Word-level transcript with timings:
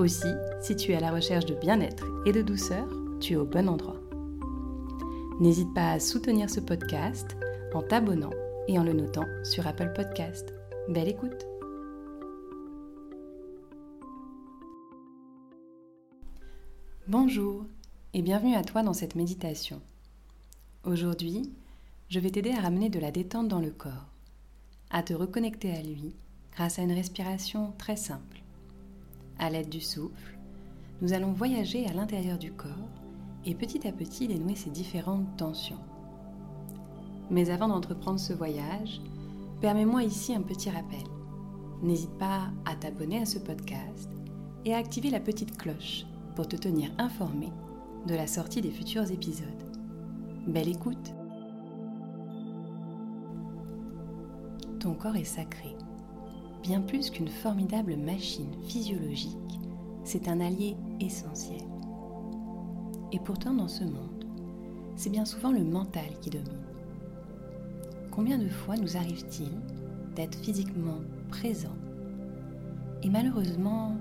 Aussi, 0.00 0.32
si 0.62 0.76
tu 0.76 0.92
es 0.92 0.96
à 0.96 1.00
la 1.00 1.12
recherche 1.12 1.44
de 1.44 1.52
bien-être 1.52 2.06
et 2.24 2.32
de 2.32 2.40
douceur, 2.40 2.88
tu 3.20 3.34
es 3.34 3.36
au 3.36 3.44
bon 3.44 3.68
endroit. 3.68 4.00
N'hésite 5.40 5.74
pas 5.74 5.92
à 5.92 6.00
soutenir 6.00 6.48
ce 6.48 6.60
podcast 6.60 7.36
en 7.74 7.82
t'abonnant 7.82 8.30
et 8.66 8.78
en 8.78 8.82
le 8.82 8.94
notant 8.94 9.26
sur 9.44 9.66
Apple 9.66 9.92
Podcast. 9.94 10.54
Belle 10.88 11.08
écoute 11.08 11.44
Bonjour 17.06 17.66
et 18.14 18.22
bienvenue 18.22 18.54
à 18.54 18.64
toi 18.64 18.82
dans 18.82 18.94
cette 18.94 19.16
méditation. 19.16 19.82
Aujourd'hui, 20.84 21.52
je 22.08 22.20
vais 22.20 22.30
t'aider 22.30 22.52
à 22.52 22.62
ramener 22.62 22.88
de 22.88 23.00
la 23.00 23.10
détente 23.10 23.48
dans 23.48 23.60
le 23.60 23.70
corps, 23.70 24.08
à 24.88 25.02
te 25.02 25.12
reconnecter 25.12 25.72
à 25.72 25.82
lui 25.82 26.14
grâce 26.54 26.78
à 26.78 26.82
une 26.82 26.92
respiration 26.92 27.74
très 27.76 27.96
simple. 27.96 28.40
À 29.40 29.48
l'aide 29.48 29.70
du 29.70 29.80
souffle, 29.80 30.38
nous 31.00 31.14
allons 31.14 31.32
voyager 31.32 31.86
à 31.86 31.94
l'intérieur 31.94 32.36
du 32.36 32.52
corps 32.52 32.68
et 33.46 33.54
petit 33.54 33.88
à 33.88 33.90
petit 33.90 34.28
dénouer 34.28 34.54
ces 34.54 34.68
différentes 34.68 35.34
tensions. 35.38 35.80
Mais 37.30 37.48
avant 37.48 37.68
d'entreprendre 37.68 38.20
ce 38.20 38.34
voyage, 38.34 39.00
permets-moi 39.62 40.02
ici 40.02 40.34
un 40.34 40.42
petit 40.42 40.68
rappel. 40.68 41.04
N'hésite 41.82 42.18
pas 42.18 42.50
à 42.66 42.74
t'abonner 42.74 43.22
à 43.22 43.24
ce 43.24 43.38
podcast 43.38 44.10
et 44.66 44.74
à 44.74 44.76
activer 44.76 45.08
la 45.08 45.20
petite 45.20 45.56
cloche 45.56 46.04
pour 46.36 46.46
te 46.46 46.56
tenir 46.56 46.90
informé 46.98 47.48
de 48.06 48.14
la 48.14 48.26
sortie 48.26 48.60
des 48.60 48.70
futurs 48.70 49.10
épisodes. 49.10 49.46
Belle 50.48 50.68
écoute 50.68 51.14
Ton 54.80 54.92
corps 54.92 55.16
est 55.16 55.24
sacré. 55.24 55.74
Bien 56.62 56.80
plus 56.80 57.10
qu'une 57.10 57.28
formidable 57.28 57.96
machine 57.96 58.52
physiologique, 58.68 59.60
c'est 60.04 60.28
un 60.28 60.40
allié 60.40 60.76
essentiel. 61.00 61.62
Et 63.12 63.18
pourtant, 63.18 63.54
dans 63.54 63.68
ce 63.68 63.84
monde, 63.84 64.24
c'est 64.94 65.10
bien 65.10 65.24
souvent 65.24 65.52
le 65.52 65.64
mental 65.64 66.10
qui 66.20 66.30
domine. 66.30 66.46
Combien 68.10 68.38
de 68.38 68.48
fois 68.48 68.76
nous 68.76 68.96
arrive-t-il 68.96 69.50
d'être 70.14 70.38
physiquement 70.38 70.98
présent 71.30 71.76
et 73.02 73.08
malheureusement 73.08 73.96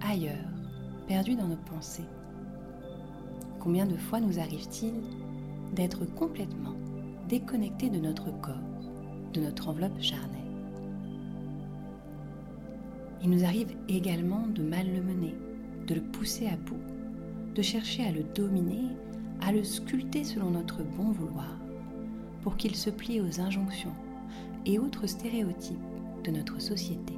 ailleurs, 0.00 0.52
perdu 1.08 1.34
dans 1.34 1.48
nos 1.48 1.56
pensées? 1.56 2.04
Combien 3.58 3.86
de 3.86 3.96
fois 3.96 4.20
nous 4.20 4.38
arrive-t-il 4.38 4.94
d'être 5.74 6.04
complètement 6.14 6.74
déconnecté 7.28 7.90
de 7.90 7.98
notre 7.98 8.30
corps, 8.40 8.54
de 9.32 9.40
notre 9.40 9.68
enveloppe 9.68 10.00
charnelle? 10.00 10.43
Il 13.24 13.30
nous 13.30 13.44
arrive 13.44 13.74
également 13.88 14.46
de 14.48 14.62
mal 14.62 14.86
le 14.86 15.02
mener, 15.02 15.34
de 15.86 15.94
le 15.94 16.02
pousser 16.02 16.46
à 16.46 16.56
bout, 16.56 16.80
de 17.54 17.62
chercher 17.62 18.04
à 18.04 18.12
le 18.12 18.22
dominer, 18.22 18.90
à 19.40 19.50
le 19.50 19.64
sculpter 19.64 20.24
selon 20.24 20.50
notre 20.50 20.82
bon 20.82 21.10
vouloir, 21.10 21.58
pour 22.42 22.58
qu'il 22.58 22.76
se 22.76 22.90
plie 22.90 23.22
aux 23.22 23.40
injonctions 23.40 23.94
et 24.66 24.78
autres 24.78 25.06
stéréotypes 25.06 25.78
de 26.22 26.32
notre 26.32 26.60
société. 26.60 27.14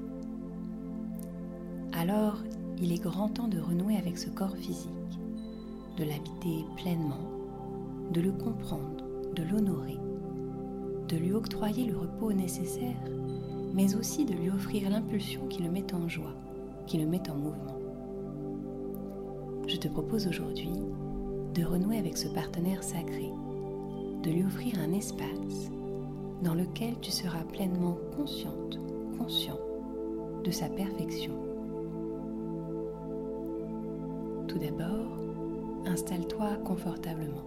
Alors, 1.92 2.38
il 2.80 2.92
est 2.92 3.02
grand 3.02 3.28
temps 3.28 3.48
de 3.48 3.58
renouer 3.58 3.96
avec 3.96 4.16
ce 4.16 4.30
corps 4.30 4.56
physique, 4.56 5.18
de 5.96 6.04
l'habiter 6.04 6.64
pleinement, 6.76 7.30
de 8.12 8.20
le 8.20 8.30
comprendre, 8.30 9.04
de 9.34 9.42
l'honorer, 9.42 9.98
de 11.08 11.16
lui 11.16 11.32
octroyer 11.32 11.86
le 11.86 11.98
repos 11.98 12.32
nécessaire 12.32 13.02
mais 13.74 13.94
aussi 13.94 14.24
de 14.24 14.34
lui 14.34 14.50
offrir 14.50 14.90
l'impulsion 14.90 15.46
qui 15.48 15.62
le 15.62 15.70
met 15.70 15.92
en 15.94 16.08
joie, 16.08 16.34
qui 16.86 16.98
le 16.98 17.06
met 17.06 17.28
en 17.30 17.34
mouvement. 17.34 17.78
Je 19.66 19.76
te 19.76 19.88
propose 19.88 20.26
aujourd'hui 20.26 20.70
de 21.54 21.64
renouer 21.64 21.98
avec 21.98 22.16
ce 22.16 22.28
partenaire 22.28 22.82
sacré, 22.82 23.30
de 24.22 24.30
lui 24.30 24.44
offrir 24.44 24.78
un 24.78 24.92
espace 24.92 25.70
dans 26.42 26.54
lequel 26.54 26.98
tu 27.00 27.10
seras 27.10 27.44
pleinement 27.44 27.96
consciente, 28.16 28.78
conscient 29.18 29.58
de 30.44 30.50
sa 30.50 30.68
perfection. 30.68 31.32
Tout 34.46 34.58
d'abord, 34.58 35.18
installe-toi 35.86 36.56
confortablement, 36.64 37.44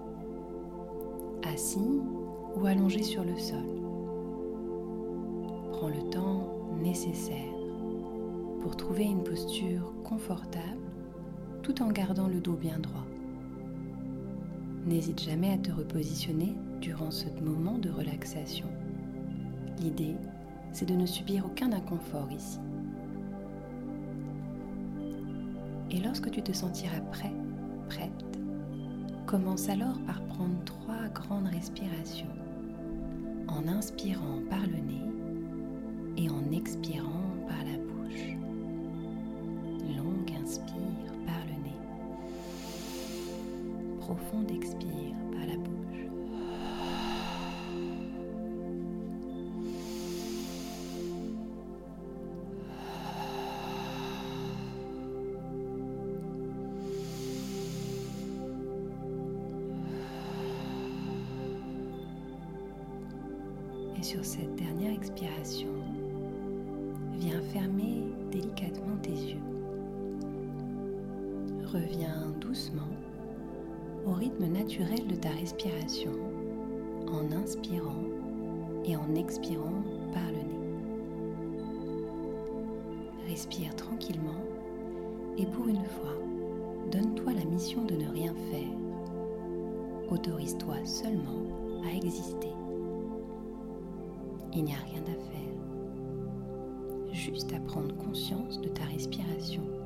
assis 1.43 2.01
ou 2.55 2.65
allongé 2.65 3.03
sur 3.03 3.23
le 3.23 3.37
sol 3.37 3.78
prends 5.79 5.87
le 5.87 6.09
temps 6.09 6.45
nécessaire 6.81 7.53
pour 8.61 8.75
trouver 8.75 9.05
une 9.05 9.23
posture 9.23 9.93
confortable 10.03 10.81
tout 11.63 11.81
en 11.81 11.89
gardant 11.89 12.27
le 12.27 12.41
dos 12.41 12.57
bien 12.57 12.79
droit. 12.79 13.05
N'hésite 14.85 15.21
jamais 15.21 15.53
à 15.53 15.57
te 15.57 15.71
repositionner 15.71 16.57
durant 16.81 17.11
ce 17.11 17.29
moment 17.41 17.77
de 17.77 17.89
relaxation. 17.89 18.67
L'idée, 19.79 20.17
c'est 20.73 20.85
de 20.85 20.95
ne 20.95 21.05
subir 21.05 21.45
aucun 21.45 21.71
inconfort 21.71 22.29
ici. 22.29 22.59
Et 25.91 26.01
lorsque 26.01 26.29
tu 26.29 26.41
te 26.41 26.51
sentiras 26.51 26.99
prêt, 27.11 27.33
prête, 27.87 28.25
commence 29.25 29.69
alors 29.69 29.97
par 30.01 30.21
prendre 30.23 30.61
trois 30.65 31.07
grandes 31.13 31.47
respirations 31.47 32.35
en 33.47 33.65
inspirant 33.69 34.41
par 34.49 34.67
le 34.67 34.77
nez 34.77 35.18
et 36.21 36.29
en 36.29 36.51
expirant 36.51 37.33
par 37.47 37.57
la 37.59 37.77
bouche. 37.77 38.35
Longue 39.95 40.31
inspire 40.41 41.13
par 41.25 41.41
le 41.45 41.53
nez. 41.63 41.79
Profonde 44.01 44.51
expire 44.51 45.15
par 45.31 45.47
la 45.47 45.55
bouche. 45.55 45.69
Et 63.97 64.03
sur 64.03 64.25
cette 64.25 64.55
dernière 64.55 64.93
expiration, 64.93 65.69
Reviens 71.73 72.33
doucement 72.41 72.81
au 74.07 74.13
rythme 74.13 74.47
naturel 74.47 75.05
de 75.07 75.15
ta 75.15 75.29
respiration 75.29 76.11
en 77.07 77.31
inspirant 77.31 78.03
et 78.85 78.95
en 78.95 79.13
expirant 79.15 79.83
par 80.11 80.25
le 80.27 80.37
nez. 80.37 80.59
Respire 83.27 83.75
tranquillement 83.75 84.43
et 85.37 85.45
pour 85.45 85.67
une 85.67 85.85
fois, 85.85 86.17
donne-toi 86.91 87.33
la 87.33 87.45
mission 87.45 87.85
de 87.85 87.95
ne 87.95 88.09
rien 88.09 88.33
faire. 88.51 90.11
Autorise-toi 90.11 90.75
seulement 90.85 91.45
à 91.85 91.95
exister. 91.95 92.49
Il 94.55 94.63
n'y 94.63 94.73
a 94.73 94.83
rien 94.91 95.03
à 95.03 95.31
faire 95.31 95.39
juste 97.11 97.53
à 97.53 97.59
prendre 97.59 97.95
conscience 97.97 98.59
de 98.61 98.69
ta 98.69 98.85
respiration. 98.85 99.78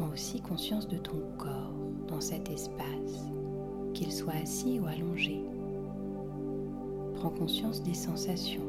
Prends 0.00 0.14
aussi 0.14 0.40
conscience 0.40 0.88
de 0.88 0.96
ton 0.96 1.20
corps 1.36 1.74
dans 2.08 2.22
cet 2.22 2.48
espace, 2.48 3.28
qu'il 3.92 4.10
soit 4.10 4.32
assis 4.42 4.80
ou 4.80 4.86
allongé. 4.86 5.44
Prends 7.16 7.28
conscience 7.28 7.82
des 7.82 7.92
sensations 7.92 8.66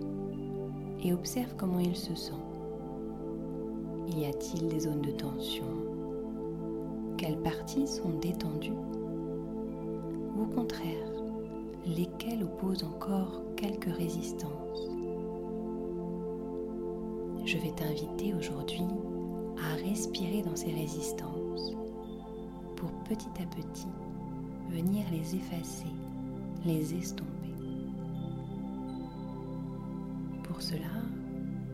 et 1.02 1.14
observe 1.14 1.56
comment 1.56 1.80
il 1.80 1.96
se 1.96 2.14
sent. 2.16 2.34
Y 4.18 4.26
a-t-il 4.26 4.68
des 4.68 4.82
zones 4.82 5.02
de 5.02 5.12
tension? 5.12 5.64
Quelles 7.18 7.40
parties 7.40 7.88
sont 7.88 8.20
détendues? 8.22 8.74
Ou 10.36 10.44
au 10.44 10.48
contraire, 10.48 11.14
lesquelles 11.86 12.44
opposent 12.44 12.84
encore 12.84 13.42
quelques 13.56 13.96
résistances? 13.96 14.90
je 17.46 17.58
vais 17.58 17.72
t'inviter 17.72 18.34
aujourd'hui 18.34 18.86
à 19.62 19.76
respirer 19.76 20.42
dans 20.42 20.56
ces 20.56 20.72
résistances 20.74 21.74
pour 22.76 22.92
petit 23.04 23.30
à 23.42 23.46
petit 23.56 23.88
venir 24.70 25.06
les 25.12 25.36
effacer, 25.36 25.92
les 26.66 26.96
estomper. 26.96 27.28
Pour 30.44 30.62
cela, 30.62 30.80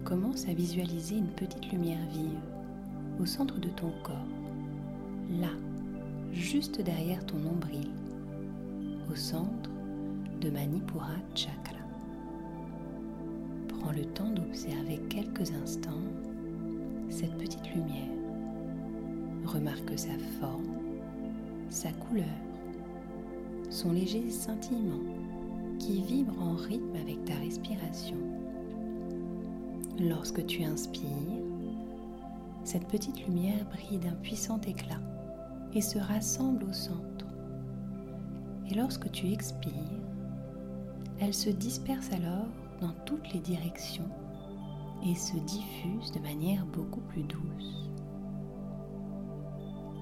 commence 0.04 0.48
à 0.48 0.54
visualiser 0.54 1.18
une 1.18 1.28
petite 1.28 1.72
lumière 1.72 2.06
vive 2.12 2.40
au 3.22 3.26
centre 3.26 3.60
de 3.60 3.70
ton 3.70 3.92
corps, 4.04 4.16
là, 5.40 5.50
juste 6.32 6.82
derrière 6.82 7.26
ton 7.26 7.38
nombril, 7.38 7.90
au 9.12 9.16
centre 9.16 9.70
de 10.42 10.50
Manipura 10.50 11.16
Chakra. 11.36 11.76
Prends 13.68 13.92
le 13.92 14.06
temps 14.06 14.30
d'observer 14.32 15.00
quelques 15.10 15.52
instants 15.52 16.04
cette 17.10 17.38
petite 17.38 17.74
lumière. 17.74 18.10
Remarque 19.46 19.98
sa 19.98 20.18
forme, 20.40 20.78
sa 21.70 21.92
couleur, 21.92 22.26
son 23.70 23.94
léger 23.94 24.30
scintillement 24.30 25.04
qui 25.80 26.02
vibre 26.02 26.34
en 26.42 26.56
rythme 26.56 26.96
avec 27.02 27.24
ta 27.26 27.36
respiration. 27.36 28.18
Lorsque 30.00 30.46
tu 30.46 30.64
inspires, 30.64 31.12
cette 32.64 32.88
petite 32.88 33.26
lumière 33.26 33.66
brille 33.72 34.00
d'un 34.00 34.16
puissant 34.16 34.60
éclat 34.62 35.02
et 35.74 35.82
se 35.82 36.00
rassemble 36.00 36.66
au 36.66 36.74
centre. 36.74 37.26
Et 38.70 38.76
lorsque 38.76 39.10
tu 39.12 39.32
expires, 39.32 39.72
elle 41.20 41.34
se 41.34 41.50
disperse 41.50 42.12
alors 42.12 42.48
dans 42.82 42.94
toutes 43.06 43.34
les 43.34 43.40
directions 43.40 44.10
et 45.06 45.16
se 45.16 45.38
diffuse 45.38 46.12
de 46.12 46.20
manière 46.20 46.66
beaucoup 46.66 47.02
plus 47.02 47.24
douce. 47.24 47.90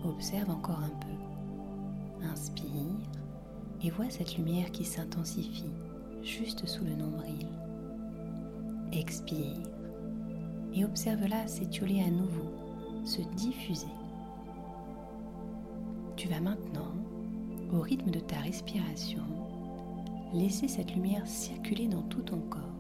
Observe 0.04 0.50
encore 0.50 0.80
un 0.80 0.90
peu. 1.00 2.26
Inspire 2.26 2.66
et 3.84 3.90
vois 3.90 4.10
cette 4.10 4.38
lumière 4.38 4.72
qui 4.72 4.84
s'intensifie 4.84 5.72
juste 6.24 6.66
sous 6.66 6.84
le 6.84 6.96
nombril. 6.96 7.48
Expire 8.92 9.62
et 10.74 10.86
observe-la 10.86 11.48
s'étioler 11.48 12.02
à 12.02 12.10
nouveau, 12.10 12.52
se 13.04 13.22
diffuser. 13.36 13.88
Tu 16.16 16.28
vas 16.28 16.40
maintenant, 16.40 16.94
au 17.74 17.82
rythme 17.82 18.12
de 18.12 18.20
ta 18.20 18.38
respiration, 18.38 19.24
laisser 20.34 20.68
cette 20.68 20.94
lumière 20.94 21.28
circuler 21.28 21.88
dans 21.88 22.04
tout 22.04 22.22
ton 22.22 22.40
corps. 22.40 22.75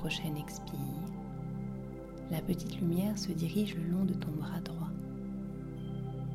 Prochaine 0.00 0.38
expire, 0.38 0.78
la 2.30 2.40
petite 2.40 2.80
lumière 2.80 3.18
se 3.18 3.32
dirige 3.32 3.76
le 3.76 3.82
long 3.82 4.06
de 4.06 4.14
ton 4.14 4.30
bras 4.30 4.60
droit. 4.64 4.88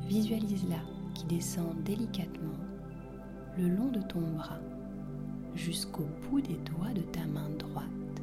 Visualise-la 0.06 0.78
qui 1.14 1.24
descend 1.26 1.74
délicatement 1.82 2.54
le 3.58 3.68
long 3.68 3.88
de 3.90 4.00
ton 4.02 4.20
bras 4.20 4.60
jusqu'au 5.56 6.06
bout 6.30 6.40
des 6.40 6.58
doigts 6.58 6.92
de 6.94 7.00
ta 7.00 7.26
main 7.26 7.50
droite 7.58 8.22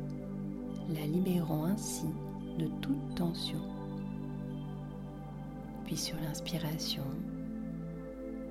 la 0.95 1.05
libérant 1.05 1.65
ainsi 1.65 2.05
de 2.57 2.67
toute 2.79 3.15
tension. 3.15 3.59
Puis 5.83 5.97
sur 5.97 6.15
l'inspiration, 6.21 7.03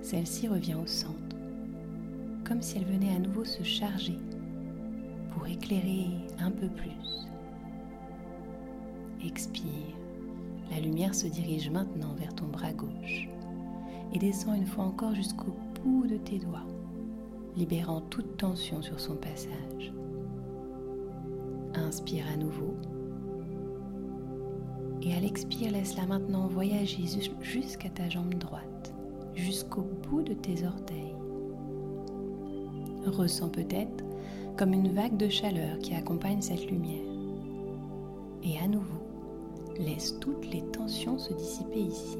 celle-ci 0.03 0.47
revient 0.47 0.75
au 0.75 0.87
centre, 0.87 1.37
comme 2.45 2.61
si 2.61 2.77
elle 2.77 2.85
venait 2.85 3.17
à 3.17 3.19
nouveau 3.19 3.47
se 3.47 3.63
charger 3.63 4.19
pour 5.33 5.47
éclairer 5.47 6.09
un 6.39 6.51
peu 6.51 6.69
plus. 6.69 7.29
Expire, 9.25 9.97
la 10.71 10.81
lumière 10.81 11.15
se 11.15 11.27
dirige 11.27 11.71
maintenant 11.71 12.15
vers 12.15 12.35
ton 12.35 12.47
bras 12.47 12.73
gauche 12.73 13.29
et 14.13 14.19
descend 14.19 14.57
une 14.57 14.67
fois 14.67 14.85
encore 14.85 15.15
jusqu'au 15.15 15.55
bout 15.83 16.07
de 16.07 16.17
tes 16.17 16.39
doigts, 16.39 16.67
libérant 17.57 18.01
toute 18.03 18.37
tension 18.37 18.83
sur 18.83 18.99
son 19.01 19.17
passage. 19.17 19.93
Inspire 21.75 22.25
à 22.33 22.37
nouveau. 22.37 22.77
Et 25.03 25.15
à 25.15 25.21
l'expire, 25.21 25.73
laisse-la 25.73 26.07
maintenant 26.07 26.47
voyager 26.47 27.05
jusqu'à 27.41 27.89
ta 27.89 28.09
jambe 28.09 28.35
droite, 28.35 28.95
jusqu'au 29.35 29.83
bout 30.09 30.23
de 30.23 30.35
tes 30.35 30.65
orteils. 30.65 31.15
Ressens 33.07 33.49
peut-être 33.49 34.05
comme 34.57 34.73
une 34.73 34.93
vague 34.93 35.17
de 35.17 35.29
chaleur 35.29 35.79
qui 35.79 35.95
accompagne 35.95 36.43
cette 36.43 36.71
lumière. 36.71 37.03
Et 38.43 38.59
à 38.59 38.69
nouveau, 38.69 39.03
laisse 39.79 40.19
toutes 40.21 40.51
les 40.53 40.63
tensions 40.73 41.19
se 41.19 41.33
dissiper 41.33 41.81
ici. 41.81 42.19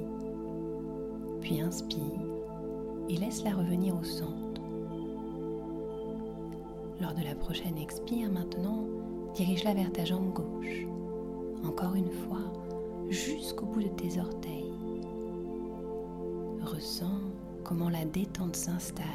Puis 1.41 1.61
inspire 1.61 2.21
et 3.09 3.17
laisse-la 3.17 3.53
revenir 3.55 3.97
au 3.97 4.05
centre. 4.05 4.61
Lors 7.01 7.15
de 7.15 7.25
la 7.25 7.35
prochaine 7.35 7.79
expire 7.79 8.31
maintenant, 8.31 8.85
Dirige-la 9.35 9.73
vers 9.73 9.91
ta 9.93 10.05
jambe 10.05 10.31
gauche. 10.35 10.87
Encore 11.65 11.95
une 11.95 12.11
fois, 12.11 12.53
jusqu'au 13.09 13.65
bout 13.65 13.83
de 13.83 13.89
tes 13.89 14.21
orteils. 14.21 14.75
Ressens 16.63 17.21
comment 17.65 17.89
la 17.89 18.05
détente 18.05 18.57
s'installe 18.57 19.07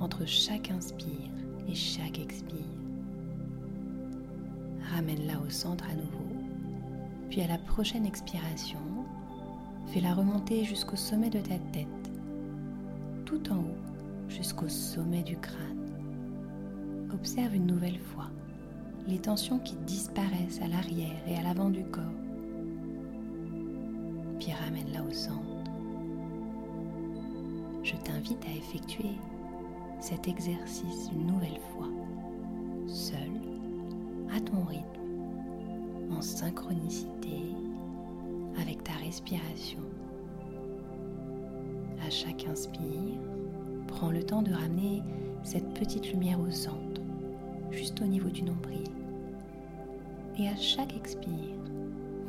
entre 0.00 0.26
chaque 0.26 0.72
inspire 0.72 1.30
et 1.72 1.74
chaque 1.74 2.18
expire. 2.18 2.58
Ramène-la 4.94 5.40
au 5.40 5.48
centre 5.48 5.84
à 5.90 5.94
nouveau, 5.94 6.36
puis 7.30 7.40
à 7.40 7.48
la 7.48 7.56
prochaine 7.56 8.04
expiration, 8.04 8.78
fais-la 9.86 10.12
remonter 10.12 10.64
jusqu'au 10.64 10.96
sommet 10.96 11.30
de 11.30 11.38
ta 11.38 11.58
tête, 11.72 12.10
tout 13.24 13.50
en 13.50 13.56
haut, 13.56 14.28
jusqu'au 14.28 14.68
sommet 14.68 15.22
du 15.22 15.38
crâne. 15.38 15.88
Observe 17.14 17.54
une 17.54 17.66
nouvelle 17.66 17.98
fois 17.98 18.28
les 19.08 19.18
tensions 19.18 19.58
qui 19.58 19.76
disparaissent 19.86 20.60
à 20.62 20.68
l'arrière 20.68 21.22
et 21.26 21.36
à 21.36 21.42
l'avant 21.42 21.70
du 21.70 21.84
corps. 21.84 22.02
Puis 24.38 24.52
ramène-la 24.52 25.02
au 25.02 25.12
centre. 25.12 25.40
Je 27.82 27.96
t'invite 27.96 28.44
à 28.44 28.56
effectuer 28.56 29.16
cet 30.02 30.26
exercice 30.26 31.10
une 31.12 31.28
nouvelle 31.28 31.60
fois, 31.72 31.86
seul, 32.88 33.30
à 34.34 34.40
ton 34.40 34.64
rythme, 34.64 34.82
en 36.10 36.20
synchronicité 36.20 37.38
avec 38.60 38.82
ta 38.82 38.94
respiration. 38.94 39.78
À 42.04 42.10
chaque 42.10 42.44
inspire, 42.48 43.16
prends 43.86 44.10
le 44.10 44.24
temps 44.24 44.42
de 44.42 44.52
ramener 44.52 45.04
cette 45.44 45.72
petite 45.72 46.12
lumière 46.12 46.40
au 46.40 46.50
centre 46.50 47.00
juste 47.70 48.00
au 48.02 48.06
niveau 48.06 48.28
du 48.28 48.42
nombril. 48.42 48.82
Et 50.36 50.48
à 50.48 50.56
chaque 50.56 50.96
expire, 50.96 51.30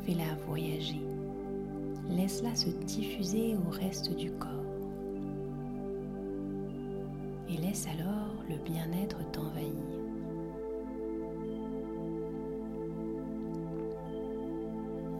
fais-la 0.04 0.36
voyager. 0.46 1.02
Laisse-la 2.08 2.54
se 2.54 2.70
diffuser 2.70 3.56
au 3.56 3.70
reste 3.70 4.14
du 4.14 4.30
corps. 4.30 4.63
Laisse 7.74 7.88
alors 7.88 8.44
le 8.48 8.54
bien-être 8.58 9.18
t'envahir. 9.32 9.72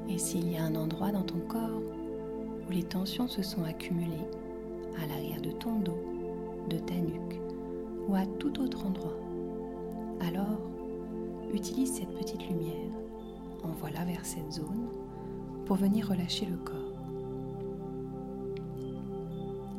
Et 0.08 0.18
s'il 0.18 0.52
y 0.52 0.56
a 0.56 0.62
un 0.62 0.76
endroit 0.76 1.10
dans 1.10 1.24
ton 1.24 1.40
corps 1.48 1.82
où 2.68 2.70
les 2.70 2.84
tensions 2.84 3.26
se 3.26 3.42
sont 3.42 3.64
accumulées, 3.64 4.28
à 5.02 5.06
l'arrière 5.08 5.40
de 5.40 5.50
ton 5.50 5.80
dos, 5.80 5.98
de 6.70 6.78
ta 6.78 6.94
nuque 6.94 7.40
ou 8.06 8.14
à 8.14 8.24
tout 8.38 8.60
autre 8.60 8.86
endroit, 8.86 9.18
alors, 10.20 10.60
utilise 11.52 11.92
cette 11.92 12.14
petite 12.16 12.48
lumière, 12.48 12.92
envoie-la 13.64 14.04
vers 14.04 14.24
cette 14.24 14.52
zone 14.52 14.90
pour 15.66 15.74
venir 15.74 16.08
relâcher 16.08 16.46
le 16.46 16.56
corps. 16.58 16.76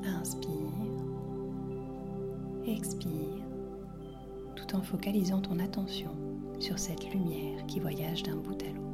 Inspire, 0.03 0.64
expire, 2.67 3.43
tout 4.55 4.75
en 4.75 4.81
focalisant 4.81 5.41
ton 5.41 5.59
attention 5.59 6.11
sur 6.59 6.79
cette 6.79 7.11
lumière 7.13 7.65
qui 7.67 7.79
voyage 7.79 8.23
d'un 8.23 8.35
bout 8.35 8.61
à 8.61 8.67
l'autre. 8.67 8.85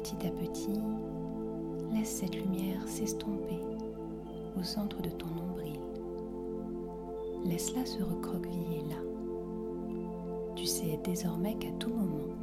petit 0.00 0.26
à 0.26 0.30
petit, 0.30 0.80
laisse 1.92 2.08
cette 2.08 2.34
lumière 2.34 2.80
s'estomper 2.88 3.60
au 4.58 4.62
centre 4.62 5.00
de 5.02 5.10
ton 5.10 5.26
nombril. 5.26 5.78
Laisse-la 7.44 7.84
se 7.84 8.02
recroqueviller 8.02 8.82
là. 8.88 9.09
Tu 10.60 10.66
sais 10.66 11.00
désormais 11.02 11.54
qu'à 11.54 11.70
tout 11.78 11.88
moment, 11.88 12.34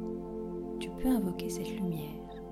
tu 0.80 0.90
peux 0.90 1.08
invoquer 1.08 1.48
cette 1.48 1.70
lumière 1.70 2.42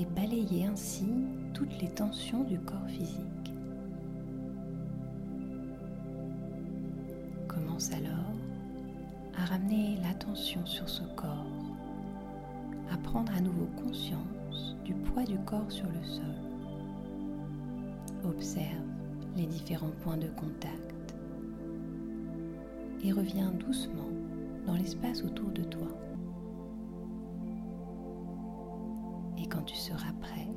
et 0.00 0.06
balayer 0.06 0.64
ainsi 0.64 1.04
toutes 1.52 1.78
les 1.82 1.90
tensions 1.90 2.44
du 2.44 2.58
corps 2.60 2.88
physique. 2.88 3.52
Commence 7.46 7.92
alors 7.92 8.32
à 9.36 9.44
ramener 9.44 9.98
l'attention 10.02 10.64
sur 10.64 10.88
ce 10.88 11.02
corps, 11.14 11.44
à 12.90 12.96
prendre 12.96 13.32
à 13.36 13.40
nouveau 13.42 13.68
conscience 13.84 14.76
du 14.86 14.94
poids 14.94 15.24
du 15.24 15.36
corps 15.40 15.70
sur 15.70 15.88
le 15.88 16.02
sol. 16.08 16.24
Observe 18.24 18.86
les 19.36 19.44
différents 19.44 19.92
points 20.02 20.16
de 20.16 20.28
contact 20.28 21.14
et 23.04 23.12
reviens 23.12 23.50
doucement 23.50 24.19
dans 24.66 24.74
l'espace 24.74 25.22
autour 25.22 25.50
de 25.50 25.62
toi. 25.62 25.88
Et 29.38 29.46
quand 29.46 29.62
tu 29.62 29.76
seras 29.76 30.12
prêt, 30.20 30.48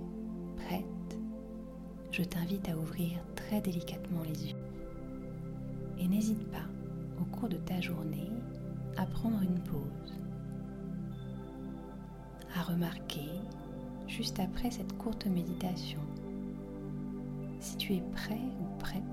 prête, 0.58 1.20
je 2.12 2.24
t'invite 2.24 2.68
à 2.70 2.78
ouvrir 2.78 3.24
très 3.36 3.62
délicatement 3.62 4.22
les 4.24 4.50
yeux. 4.50 4.58
Et 5.98 6.08
n'hésite 6.08 6.46
pas, 6.52 6.66
au 7.22 7.26
cours 7.26 7.50
de 7.50 7.58
ta 7.58 7.80
journée, 7.82 8.30
à 8.98 9.06
prendre 9.06 9.42
une 9.42 9.60
pause, 9.60 10.20
à 12.56 12.62
remarquer, 12.62 13.30
juste 14.08 14.40
après 14.40 14.70
cette 14.70 14.98
courte 14.98 15.26
méditation, 15.26 16.02
si 17.60 17.78
tu 17.78 17.94
es 17.94 18.04
prêt 18.14 18.42
ou 18.62 18.78
prête 18.80 19.04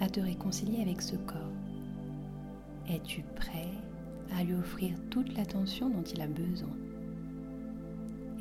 à 0.00 0.08
te 0.08 0.20
réconcilier 0.20 0.82
avec 0.82 1.02
ce 1.02 1.16
corps. 1.16 1.36
Es-tu 2.88 3.22
prêt 3.36 3.70
à 4.36 4.44
lui 4.44 4.54
offrir 4.54 4.92
toute 5.10 5.34
l'attention 5.36 5.88
dont 5.88 6.02
il 6.02 6.20
a 6.20 6.26
besoin 6.26 6.76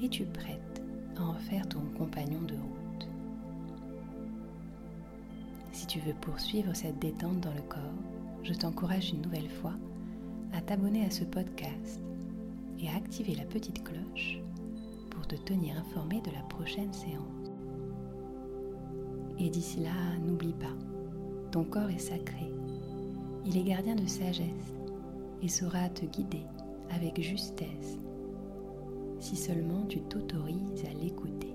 Es-tu 0.03 0.23
prête 0.25 0.81
à 1.17 1.23
en 1.23 1.33
faire 1.33 1.67
ton 1.67 1.81
compagnon 1.97 2.41
de 2.41 2.53
route 2.53 3.07
Si 5.73 5.85
tu 5.87 5.99
veux 5.99 6.13
poursuivre 6.21 6.73
cette 6.73 6.99
détente 6.99 7.41
dans 7.41 7.53
le 7.53 7.61
corps, 7.61 7.79
je 8.43 8.53
t'encourage 8.53 9.11
une 9.11 9.21
nouvelle 9.21 9.49
fois 9.49 9.73
à 10.53 10.61
t'abonner 10.61 11.05
à 11.05 11.11
ce 11.11 11.23
podcast 11.25 12.01
et 12.79 12.87
à 12.87 12.95
activer 12.95 13.35
la 13.35 13.43
petite 13.43 13.83
cloche 13.83 14.39
pour 15.09 15.27
te 15.27 15.35
tenir 15.35 15.77
informé 15.77 16.21
de 16.21 16.31
la 16.31 16.41
prochaine 16.43 16.93
séance. 16.93 17.51
Et 19.37 19.49
d'ici 19.49 19.81
là, 19.81 20.17
n'oublie 20.25 20.53
pas, 20.53 20.75
ton 21.51 21.63
corps 21.63 21.89
est 21.89 21.99
sacré. 21.99 22.51
Il 23.45 23.57
est 23.57 23.63
gardien 23.63 23.95
de 23.95 24.07
sagesse 24.07 24.73
et 25.41 25.47
saura 25.47 25.89
te 25.89 26.05
guider 26.05 26.45
avec 26.91 27.21
justesse 27.21 27.97
si 29.19 29.35
seulement 29.35 29.85
tu 29.87 30.01
t'autorises 30.01 30.85
à 30.85 30.93
l'écouter. 30.93 31.53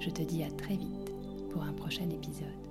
Je 0.00 0.10
te 0.10 0.22
dis 0.22 0.44
à 0.44 0.50
très 0.52 0.76
vite 0.76 1.12
pour 1.50 1.62
un 1.62 1.72
prochain 1.72 2.08
épisode. 2.08 2.67